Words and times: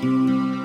Música 0.00 0.57